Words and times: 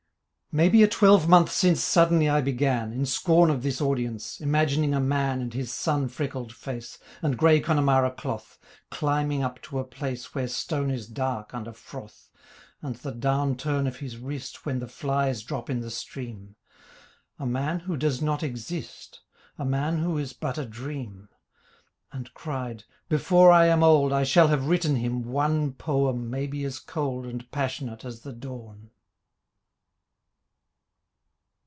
Maybe 0.53 0.83
a 0.83 0.87
twelvemonth 0.89 1.49
since 1.49 1.81
Suddenly 1.81 2.27
I 2.27 2.41
began, 2.41 2.91
In 2.91 3.05
scorn 3.05 3.49
of 3.49 3.63
this 3.63 3.79
audience, 3.79 4.41
Imagining 4.41 4.93
a 4.93 4.99
man 4.99 5.39
And 5.39 5.53
his 5.53 5.71
sun 5.71 6.09
freckled 6.09 6.51
face, 6.51 6.97
And 7.21 7.37
grey 7.37 7.61
Connemara 7.61 8.11
cloth, 8.11 8.59
Climbing 8.89 9.43
up 9.43 9.61
to 9.61 9.79
a 9.79 9.85
place 9.85 10.35
Where 10.35 10.49
stone 10.49 10.91
is 10.91 11.07
dark 11.07 11.53
under 11.53 11.71
froth, 11.71 12.29
And 12.81 12.97
the 12.97 13.13
down 13.13 13.55
turn 13.55 13.87
of 13.87 13.99
his 13.99 14.17
wrist 14.17 14.65
When 14.65 14.79
the 14.79 14.89
flies 14.89 15.41
drop 15.41 15.69
in 15.69 15.79
the 15.79 15.89
stream: 15.89 16.57
A 17.39 17.45
man 17.45 17.79
who 17.79 17.95
does 17.95 18.21
not 18.21 18.43
exist, 18.43 19.21
A 19.57 19.63
man 19.63 19.99
who 19.99 20.17
is 20.17 20.33
but 20.33 20.57
a 20.57 20.65
dream; 20.65 21.29
And 22.11 22.33
cried, 22.33 22.83
'Before 23.07 23.53
I 23.53 23.67
am 23.67 23.83
old 23.85 24.11
I 24.11 24.25
shall 24.25 24.49
have 24.49 24.67
written 24.67 24.97
him 24.97 25.23
one 25.23 25.71
Poem 25.71 26.29
maybe 26.29 26.65
as 26.65 26.77
cold 26.77 27.25
And 27.25 27.49
passionate 27.51 28.03
as 28.03 28.23
the 28.23 28.33
dawn.' 28.33 28.89